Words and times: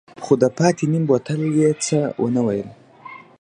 خو 0.23 0.33
د 0.41 0.43
پاتې 0.57 0.85
نيم 0.91 1.03
بوتل 1.09 1.41
يې 1.57 1.69
څه 1.85 1.99
ونه 2.21 2.41
ويل. 2.47 2.69